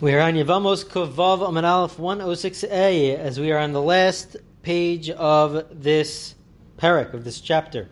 [0.00, 5.08] We are on Yevamos Kovav Aman Aleph 106a as we are on the last page
[5.08, 6.34] of this
[6.76, 7.88] parak, of this chapter.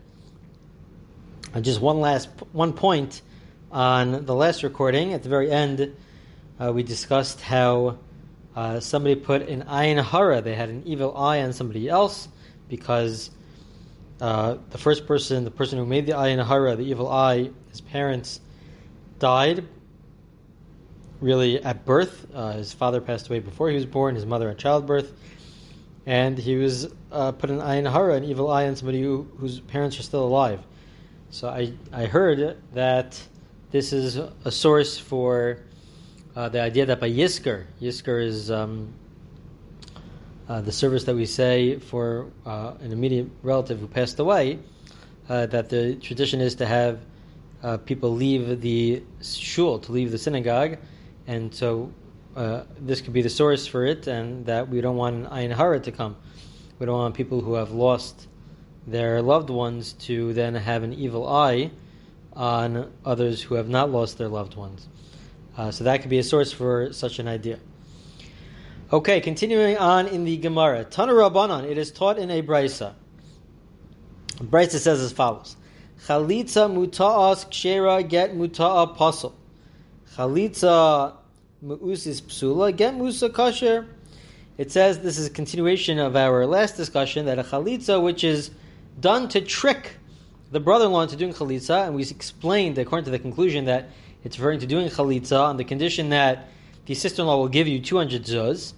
[1.55, 3.23] And just one last one point
[3.71, 5.13] on the last recording.
[5.13, 5.95] At the very end,
[6.59, 7.99] uh, we discussed how
[8.57, 10.41] uh, somebody put an ayin hara.
[10.41, 12.27] They had an evil eye on somebody else
[12.69, 13.31] because
[14.21, 17.81] uh, the first person, the person who made the ayin hara, the evil eye, his
[17.81, 18.41] parents
[19.21, 19.65] died
[21.23, 22.27] really at birth.
[22.35, 25.13] Uh, his father passed away before he was born, his mother at childbirth.
[26.05, 29.61] And he was uh, put an ayin hara, an evil eye on somebody who, whose
[29.61, 30.61] parents are still alive.
[31.31, 33.21] So I, I heard that
[33.71, 35.61] this is a source for
[36.35, 38.93] uh, the idea that by Yizkor, Yizkor is um,
[40.49, 44.59] uh, the service that we say for uh, an immediate relative who passed away,
[45.29, 47.01] uh, that the tradition is to have
[47.87, 50.79] people leave the shul, to leave the synagogue,
[51.27, 51.93] and so
[52.37, 55.55] uh, this could be the source for it, and that we don't want an ayin
[55.55, 56.17] hara to come.
[56.79, 58.29] We don't want people who have lost
[58.87, 61.71] their loved ones to then have an evil eye
[62.35, 64.89] on others who have not lost their loved ones.
[65.57, 67.59] Uh, so that could be a source for such an idea.
[68.93, 70.85] Okay, continuing on in the Gemara.
[70.85, 72.95] Tana Rabbanon, it is taught in a Brisa.
[74.39, 75.57] Brisa says as follows.
[76.07, 79.35] Chalitza muta'as kshera get muta'a pasul.
[80.17, 81.15] Chalitza
[81.65, 83.87] mu'usis psula get musa kasher.
[84.59, 88.51] It says this is a continuation of our last discussion that a chalitza which is
[89.01, 89.97] done to trick
[90.51, 93.89] the brother-in-law into doing chalitza, and we explained according to the conclusion that
[94.23, 96.49] it's referring to doing chalitza on the condition that
[96.85, 98.75] the sister-in-law will give you 200 zuz,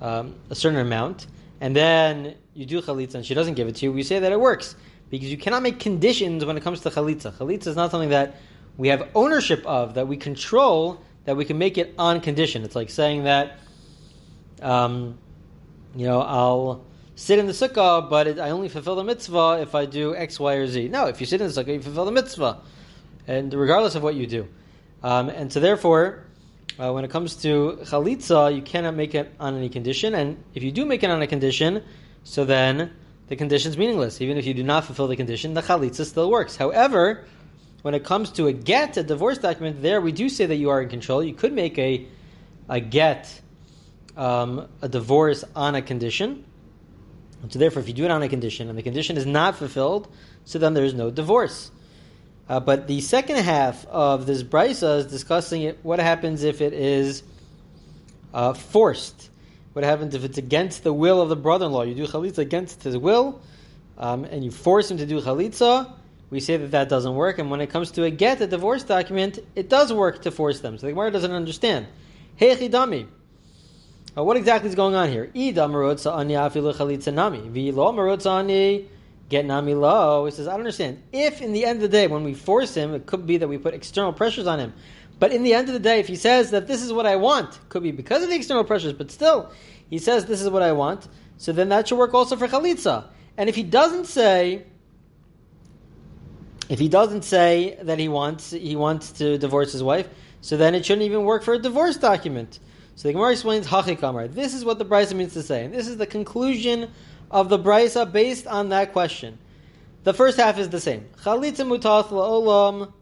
[0.00, 1.26] um, a certain amount,
[1.60, 3.92] and then you do chalitza and she doesn't give it to you.
[3.92, 4.76] We say that it works
[5.10, 7.32] because you cannot make conditions when it comes to chalitza.
[7.32, 8.36] Chalitza is not something that
[8.78, 12.62] we have ownership of, that we control, that we can make it on condition.
[12.62, 13.58] It's like saying that,
[14.62, 15.18] um,
[15.94, 16.84] you know, I'll
[17.16, 20.38] sit in the sukkah, but it, I only fulfill the mitzvah if I do X,
[20.38, 20.88] Y, or Z.
[20.88, 22.60] No, if you sit in the sukkah, you fulfill the mitzvah,
[23.26, 24.48] and regardless of what you do.
[25.02, 26.24] Um, and so, therefore,
[26.78, 30.62] uh, when it comes to chalitza, you cannot make it on any condition, and if
[30.62, 31.82] you do make it on a condition,
[32.22, 32.92] so then
[33.26, 34.20] the condition is meaningless.
[34.20, 36.56] Even if you do not fulfill the condition, the chalitza still works.
[36.56, 37.24] However,
[37.82, 40.70] when it comes to a get, a divorce document, there we do say that you
[40.70, 41.22] are in control.
[41.22, 42.06] You could make a
[42.68, 43.40] a get,
[44.16, 46.44] um, a divorce on a condition.
[47.42, 49.56] And so therefore, if you do it on a condition and the condition is not
[49.56, 50.12] fulfilled,
[50.44, 51.70] so then there is no divorce.
[52.48, 56.72] Uh, but the second half of this brisa is discussing it, what happens if it
[56.72, 57.22] is
[58.34, 59.30] uh, forced.
[59.74, 61.82] What happens if it's against the will of the brother-in-law?
[61.82, 63.40] You do chalitza against his will,
[63.96, 65.92] um, and you force him to do chalitza.
[66.30, 67.38] We say that that doesn't work.
[67.38, 70.60] And when it comes to a get, a divorce document, it does work to force
[70.60, 70.78] them.
[70.78, 71.86] So the Gemara doesn't understand.
[72.36, 73.08] Hey chidami.
[74.16, 75.30] Uh, what exactly is going on here?
[79.28, 80.24] Get nami lo.
[80.24, 81.02] He says, I don't understand.
[81.12, 83.48] If in the end of the day, when we force him, it could be that
[83.48, 84.72] we put external pressures on him.
[85.18, 87.16] But in the end of the day, if he says that this is what I
[87.16, 89.50] want, could be because of the external pressures, but still,
[89.90, 93.04] he says this is what I want, so then that should work also for chalitza.
[93.36, 94.64] And if he doesn't say,
[96.68, 100.08] if he doesn't say that he wants he wants to divorce his wife,
[100.40, 102.58] so then it shouldn't even work for a divorce document.
[102.96, 104.32] So the Gemara explains hachikamar.
[104.34, 106.90] This is what the brisa means to say, and this is the conclusion
[107.30, 109.38] of the brisa based on that question.
[110.04, 111.06] The first half is the same.
[111.22, 112.92] Chalitza mutas la'olam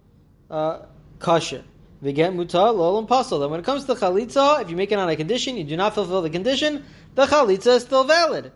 [0.51, 0.79] uh,
[1.19, 1.63] kasher.
[2.03, 3.43] V'get muta la'olam pasal.
[3.43, 5.65] And when it comes to the chalitza, if you make it on a condition, you
[5.65, 6.85] do not fulfill the condition,
[7.15, 8.53] the chalitza is still valid.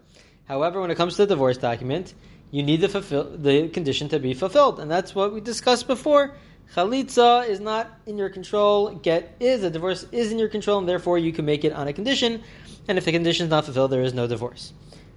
[0.47, 2.15] However, when it comes to the divorce document,
[2.51, 4.81] you need the, fulfill, the condition to be fulfilled.
[4.81, 6.35] And that's what we discussed before.
[6.75, 8.95] Chalitza is not in your control.
[8.95, 9.65] Get is.
[9.65, 12.43] A divorce is in your control, and therefore you can make it on a condition.
[12.89, 14.73] And if the condition is not fulfilled, there is no divorce.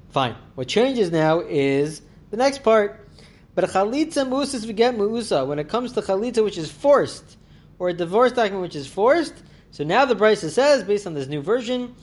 [0.09, 0.35] Fine.
[0.55, 2.01] What changes now is
[2.31, 3.07] the next part.
[3.55, 5.45] But chalitza musis v'get mu'usa.
[5.45, 7.37] When it comes to chalitza, which is forced,
[7.77, 9.33] or a divorce document which is forced,
[9.71, 11.95] so now the Brisa says, based on this new version,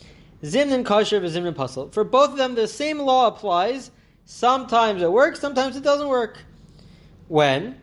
[0.44, 1.92] zimnin kasher v'zimnin pasal.
[1.92, 3.90] For both of them, the same law applies.
[4.30, 6.38] Sometimes it works, sometimes it doesn't work.
[7.26, 7.80] When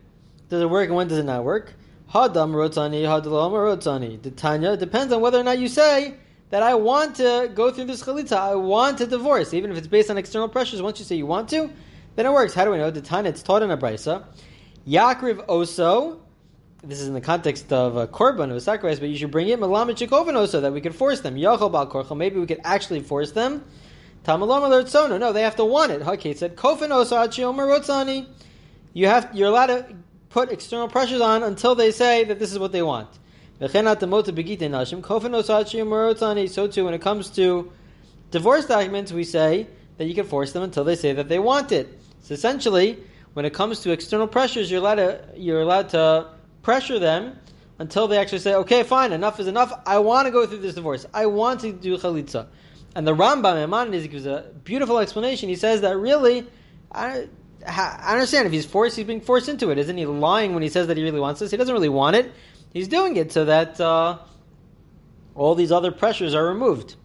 [0.47, 1.73] does it work and when does it not work?
[2.13, 4.21] Hadam rotzani, hadalam rotzani.
[4.21, 6.13] The Tanya depends on whether or not you say
[6.49, 8.37] that I want to go through this chalitza.
[8.37, 10.81] I want to divorce, even if it's based on external pressures.
[10.81, 11.69] Once you say you want to,
[12.15, 12.53] then it works.
[12.53, 12.91] How do we know?
[12.91, 14.23] Tanya it's taught in a brisa.
[14.87, 16.19] Yakriv oso.
[16.81, 19.49] This is in the context of a korban of a sacrifice, but you should bring
[19.49, 21.35] it chikovan oso that we could force them.
[21.35, 22.15] Yachol bal.
[22.15, 23.65] Maybe we could actually force them.
[24.27, 25.17] Tamalom alertsono.
[25.17, 26.01] No, they have to want it.
[26.05, 28.27] Okay, said achiomer rotzani.
[28.91, 29.85] You have you're allowed to
[30.29, 33.07] put external pressures on until they say that this is what they want.
[33.59, 33.95] So too,
[36.85, 37.71] when it comes to
[38.29, 41.71] divorce documents, we say that you can force them until they say that they want
[41.71, 41.87] it.
[42.21, 42.99] So essentially,
[43.33, 46.27] when it comes to external pressures, you're allowed to you're allowed to
[46.63, 47.39] pressure them
[47.79, 49.71] until they actually say, "Okay, fine, enough is enough.
[49.85, 51.05] I want to go through this divorce.
[51.13, 52.47] I want to do chalitza."
[52.95, 55.49] And the Rambam Maimonides gives a beautiful explanation.
[55.49, 56.47] He says that really,
[56.91, 57.27] I,
[57.65, 59.77] I understand if he's forced, he's being forced into it.
[59.77, 61.51] Isn't he lying when he says that he really wants this?
[61.51, 62.31] He doesn't really want it.
[62.73, 64.17] He's doing it so that uh,
[65.35, 66.95] all these other pressures are removed.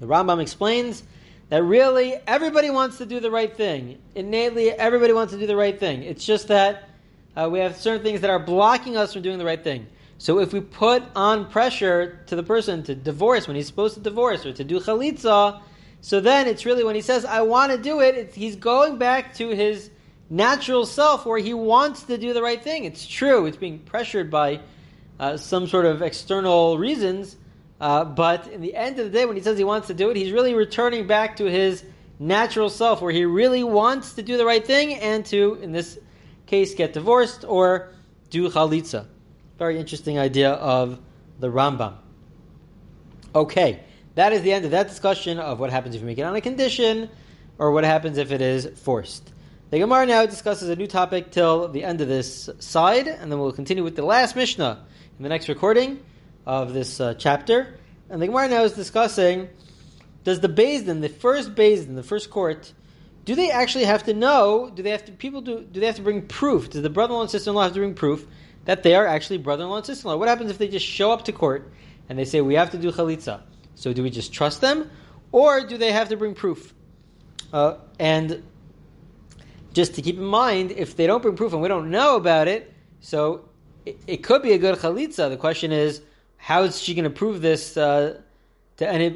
[0.00, 1.02] The Rambam explains
[1.48, 3.98] that really everybody wants to do the right thing.
[4.14, 6.02] Innately, everybody wants to do the right thing.
[6.02, 6.88] It's just that
[7.36, 9.86] uh, we have certain things that are blocking us from doing the right thing.
[10.18, 14.00] So if we put on pressure to the person to divorce when he's supposed to
[14.00, 15.60] divorce or to do chalitza,
[16.00, 19.34] so then it's really when he says, I want to do it, he's going back
[19.34, 19.90] to his
[20.30, 22.84] natural self where he wants to do the right thing.
[22.84, 24.60] It's true, it's being pressured by
[25.20, 27.36] uh, some sort of external reasons.
[27.78, 30.10] Uh, but in the end of the day, when he says he wants to do
[30.10, 31.84] it, he's really returning back to his
[32.18, 35.98] natural self, where he really wants to do the right thing and to, in this
[36.46, 37.90] case, get divorced or
[38.30, 39.06] do chalitza.
[39.58, 41.00] Very interesting idea of
[41.40, 41.94] the Rambam.
[43.34, 43.80] Okay,
[44.14, 46.36] that is the end of that discussion of what happens if you make it on
[46.36, 47.08] a condition
[47.58, 49.32] or what happens if it is forced.
[49.70, 53.38] The Gemara now discusses a new topic till the end of this side, and then
[53.38, 54.84] we'll continue with the last Mishnah
[55.16, 56.04] in the next recording
[56.44, 57.78] of this uh, chapter.
[58.10, 59.48] And the Gemara now is discussing
[60.24, 62.72] does the Din, the first Din, the first court,
[63.24, 64.70] do they actually have to know?
[64.74, 65.62] Do they have to people do?
[65.62, 66.70] Do they have to bring proof?
[66.70, 68.26] Does the brother-in-law and sister-in-law have to bring proof
[68.66, 70.18] that they are actually brother-in-law and sister-in-law?
[70.18, 71.72] What happens if they just show up to court
[72.08, 73.40] and they say we have to do chalitza?
[73.74, 74.90] So do we just trust them,
[75.32, 76.72] or do they have to bring proof?
[77.52, 78.42] Uh, and
[79.72, 82.48] just to keep in mind, if they don't bring proof and we don't know about
[82.48, 83.48] it, so
[83.84, 85.28] it, it could be a good chalitza.
[85.28, 86.00] The question is,
[86.38, 88.20] how is she going to prove this uh,
[88.78, 89.06] to any?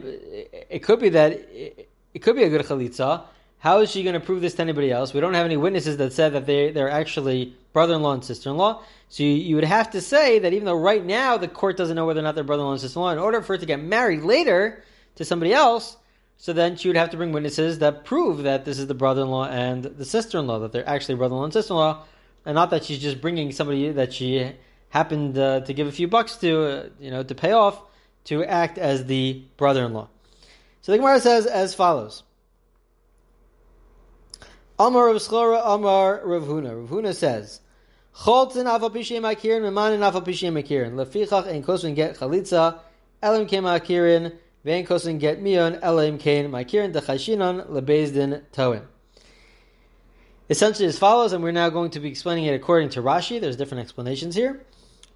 [0.69, 3.25] It could be that it, it could be a good chalitza.
[3.61, 5.12] How is she going to prove this to anybody else?
[5.12, 8.83] We don't have any witnesses that said that they they're actually brother-in-law and sister-in-law.
[9.11, 11.95] So you, you, would have to say that even though right now the court doesn't
[11.95, 14.23] know whether or not they're brother-in-law and sister-in-law, in order for her to get married
[14.23, 14.83] later
[15.17, 15.97] to somebody else,
[16.39, 19.49] so then she would have to bring witnesses that prove that this is the brother-in-law
[19.49, 22.03] and the sister-in-law, that they're actually brother-in-law and sister-in-law,
[22.47, 24.53] and not that she's just bringing somebody that she
[24.89, 27.83] happened uh, to give a few bucks to, uh, you know, to pay off
[28.25, 30.09] to act as the brother-in-law.
[30.81, 32.23] So the Gemara says as follows.
[34.81, 36.75] Amar Rav Schora, Amar Rav Huna.
[36.75, 37.61] Rav Huna says,
[38.17, 40.94] Cholzin afal pishim akirin, memanin afal pishim akirin.
[40.94, 42.79] Lefichach ein kosun get chalitza,
[43.23, 44.35] elim kem akirin,
[44.65, 48.81] vein kosun get mion, elim kem akirin, dechashinon, lebezdin toin
[50.49, 53.41] essentially as follows, and we're now going to be explaining it according to Rashi.
[53.41, 54.61] There's different explanations here.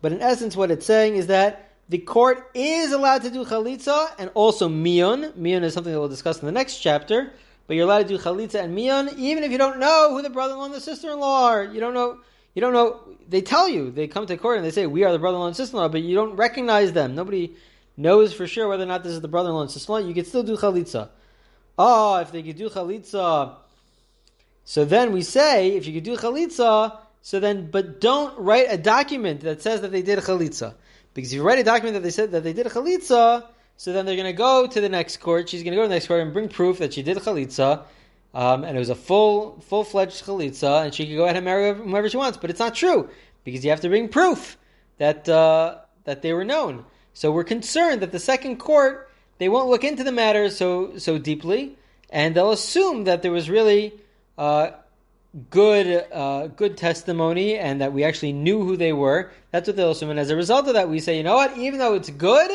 [0.00, 4.10] But in essence, what it's saying is that the court is allowed to do chalitza
[4.18, 5.32] and also mion.
[5.32, 7.32] Mion is something that we'll discuss in the next chapter.
[7.66, 10.30] But you're allowed to do chalitza and mion, even if you don't know who the
[10.30, 11.64] brother-in-law and the sister-in-law are.
[11.64, 12.18] You don't know.
[12.54, 13.00] You don't know.
[13.28, 13.90] They tell you.
[13.90, 16.14] They come to court and they say, "We are the brother-in-law and sister-in-law," but you
[16.14, 17.14] don't recognize them.
[17.14, 17.56] Nobody
[17.96, 20.06] knows for sure whether or not this is the brother-in-law and sister-in-law.
[20.06, 21.08] You can still do chalitza.
[21.78, 23.56] Oh, if they could do chalitza
[24.64, 28.78] so then we say, if you could do chalitza, so then, but don't write a
[28.78, 30.74] document that says that they did chalitza.
[31.12, 33.46] Because if you write a document that they said that they did chalitza,
[33.76, 35.48] so then they're going to go to the next court.
[35.48, 37.82] She's going to go to the next court and bring proof that she did chalitza,
[38.32, 41.74] um, and it was a full, full-fledged chalitza, and she can go ahead and marry
[41.74, 42.38] whoever she wants.
[42.38, 43.08] But it's not true
[43.44, 44.56] because you have to bring proof
[44.98, 46.84] that uh, that they were known.
[47.12, 51.18] So we're concerned that the second court they won't look into the matter so so
[51.18, 51.76] deeply,
[52.10, 53.94] and they'll assume that there was really
[54.38, 54.70] uh,
[55.50, 59.30] good uh, good testimony and that we actually knew who they were.
[59.50, 60.10] That's what they'll assume.
[60.10, 61.56] And as a result of that, we say, you know what?
[61.58, 62.50] Even though it's good,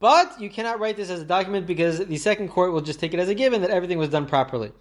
[0.00, 3.14] but you cannot write this as a document because the second court will just take
[3.14, 4.72] it as a given that everything was done properly.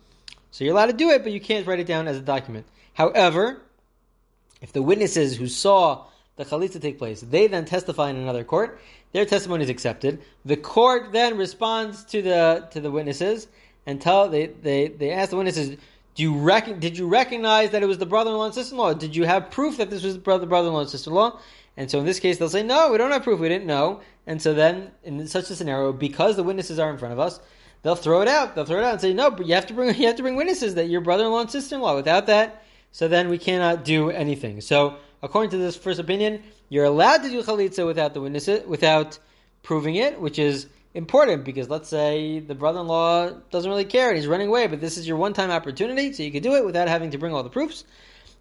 [0.51, 2.65] So you're allowed to do it, but you can't write it down as a document.
[2.93, 3.61] However,
[4.61, 6.05] if the witnesses who saw
[6.37, 8.79] the chalitza take place, they then testify in another court,
[9.11, 10.21] their testimony is accepted.
[10.45, 13.47] The court then responds to the to the witnesses
[13.85, 15.77] and tell they they, they ask the witnesses,
[16.15, 18.93] do you rec- did you recognize that it was the brother-in-law and sister-in-law?
[18.93, 21.39] Did you have proof that this was the brother brother-in-law and sister-in-law?
[21.79, 23.39] And so in this case, they'll say, no, we don't have proof.
[23.39, 24.01] We didn't know.
[24.27, 27.39] And so then, in such a scenario, because the witnesses are in front of us,
[27.83, 28.53] they'll throw it out.
[28.53, 30.21] They'll throw it out and say, no, but you have to bring you have to
[30.21, 31.95] bring witnesses that your brother-in-law and sister-in-law.
[31.95, 34.59] Without that, so then we cannot do anything.
[34.59, 39.17] So according to this first opinion, you're allowed to do chalitza without the witnesses, without
[39.63, 44.27] proving it, which is important because let's say the brother-in-law doesn't really care and he's
[44.27, 47.11] running away, but this is your one-time opportunity, so you can do it without having
[47.11, 47.85] to bring all the proofs.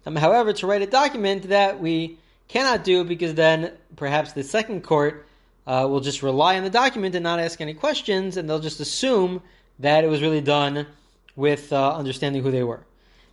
[0.05, 2.17] Um, however, to write a document that we
[2.49, 5.25] cannot do because then perhaps the second court
[5.65, 8.79] uh, will just rely on the document and not ask any questions, and they'll just
[8.79, 9.41] assume
[9.77, 10.87] that it was really done
[11.35, 12.81] with uh, understanding who they were.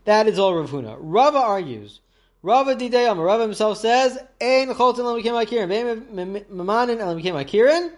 [0.05, 0.97] That is all Rav Huna.
[1.01, 2.01] Rava argues.
[2.43, 6.07] Rava Dideyam, Rava himself says, Ein cholten lam akirin,
[6.49, 7.91] memanin lam akirin,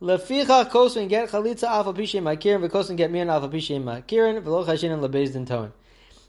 [0.00, 5.02] leficha kosin get chalitza alpha pishem akirin, v'kosin get mian alpha pishem akirin, chashin and
[5.02, 5.72] lebez din toin.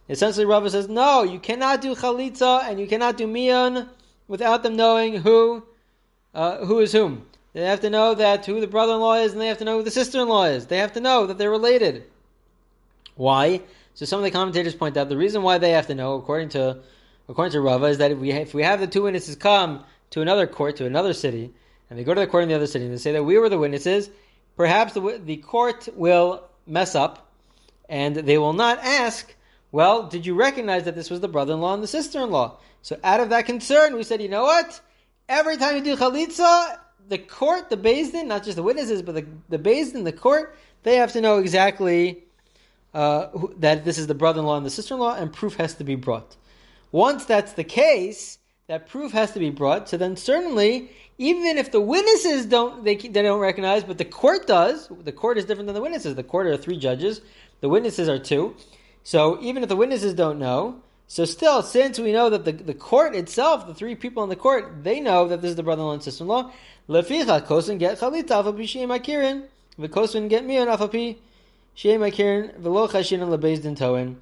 [0.10, 3.88] Essentially, Rava says, no, you cannot do chalitza and you cannot do mian
[4.34, 5.62] without them knowing who,
[6.34, 7.24] uh, who is whom.
[7.54, 9.84] They have to know that who the brother-in-law is, and they have to know who
[9.84, 10.66] the sister-in-law is.
[10.66, 12.06] They have to know that they're related.
[13.16, 13.62] Why?
[13.94, 16.50] So some of the commentators point out the reason why they have to know, according
[16.50, 16.80] to
[17.30, 20.22] according to Rava, is that if we if we have the two witnesses come to
[20.22, 21.54] another court to another city,
[21.92, 23.38] and they go to the court in the other city and they say that we
[23.38, 24.10] were the witnesses,
[24.58, 27.32] perhaps the the court will mess up,
[27.88, 29.32] and they will not ask.
[29.74, 32.58] Well, did you recognize that this was the brother-in-law and the sister-in-law?
[32.84, 34.80] So out of that concern, we said, you know what?
[35.27, 36.77] Every time you do chalitza,
[37.10, 40.98] the court, the Din, not just the witnesses, but the, the Din, the court, they
[40.98, 42.24] have to know exactly
[42.94, 45.96] uh, who, that this is the brother-in-law and the sister-in-law, and proof has to be
[45.96, 46.36] brought.
[46.92, 48.38] Once that's the case,
[48.68, 49.89] that proof has to be brought.
[49.89, 54.46] So then, certainly, even if the witnesses don't, they, they don't recognize, but the court
[54.46, 54.88] does.
[55.03, 56.13] The court is different than the witnesses.
[56.13, 57.22] The court are three judges.
[57.62, 58.56] The witnesses are two.
[59.03, 62.74] So even if the witnesses don't know, so still, since we know that the, the
[62.74, 65.93] court itself, the three people in the court, they know that this is the brother-in-law
[65.93, 66.51] and sister-in-law.
[66.89, 69.43] Leficha kosin get chalita afapi shem akirin,
[69.77, 71.17] v'kosin get miyan afapi
[71.75, 74.19] shem akirin v'lo chashin lebezdin toin.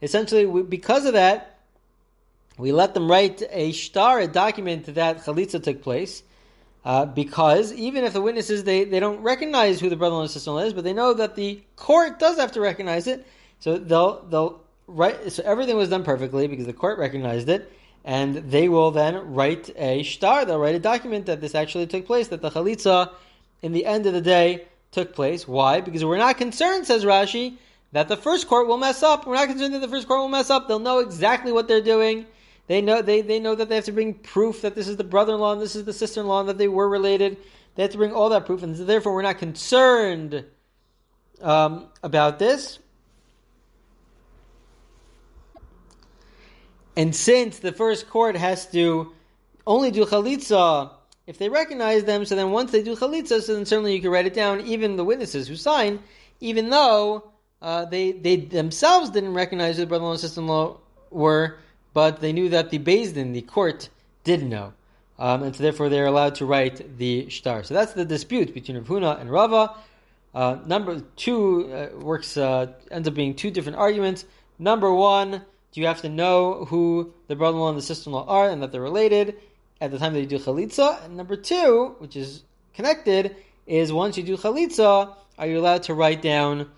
[0.00, 1.58] Essentially, we, because of that,
[2.56, 6.22] we let them write a star, a document that chalitza took place.
[6.82, 10.62] Uh, because even if the witnesses they, they don't recognize who the brother-in-law and sister-in-law
[10.62, 13.26] is, but they know that the court does have to recognize it,
[13.60, 15.32] so they'll they'll write.
[15.32, 17.70] So everything was done perfectly because the court recognized it,
[18.04, 20.44] and they will then write a star.
[20.44, 23.12] They'll write a document that this actually took place, that the chalitza,
[23.62, 25.46] in the end of the day, took place.
[25.46, 25.80] Why?
[25.80, 27.56] Because we're not concerned, says Rashi,
[27.92, 29.26] that the first court will mess up.
[29.26, 30.66] We're not concerned that the first court will mess up.
[30.66, 32.26] They'll know exactly what they're doing.
[32.66, 35.04] They know they, they know that they have to bring proof that this is the
[35.04, 37.36] brother-in-law and this is the sister-in-law and that they were related.
[37.74, 40.44] They have to bring all that proof, and therefore we're not concerned
[41.40, 42.78] um, about this.
[46.96, 49.12] And since the first court has to
[49.66, 50.90] only do chalitza
[51.30, 54.10] if they recognize them, so then once they do chalitza, so then certainly you can
[54.10, 56.00] write it down, even the witnesses who sign,
[56.40, 57.30] even though
[57.62, 60.76] uh, they they themselves didn't recognize who the brother-in-law and sister-in-law
[61.10, 61.58] were,
[61.94, 63.90] but they knew that the Din, the court,
[64.24, 64.72] did know.
[65.20, 67.62] Um, and so therefore they're allowed to write the shtar.
[67.62, 69.76] So that's the dispute between Rav Huna and Rava.
[70.34, 74.24] Uh, number two uh, works uh, ends up being two different arguments.
[74.58, 78.62] Number one, do you have to know who the brother-in-law and the sister-in-law are and
[78.62, 79.36] that they're related
[79.80, 81.04] at the time that you do chalitza?
[81.04, 82.42] And number two, which is
[82.74, 83.36] connected,
[83.66, 86.70] is once you do chalitza, are you allowed to write down,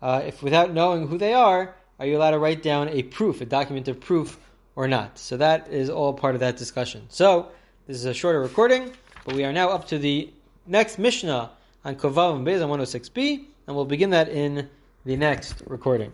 [0.00, 3.40] uh, if without knowing who they are, are you allowed to write down a proof,
[3.40, 4.38] a document of proof,
[4.76, 5.18] or not?
[5.18, 7.06] So that is all part of that discussion.
[7.08, 7.48] So
[7.86, 8.92] this is a shorter recording,
[9.24, 10.30] but we are now up to the
[10.66, 11.50] next Mishnah
[11.84, 14.68] on Kovav and Bez on 106b, and we'll begin that in
[15.04, 16.12] the next recording.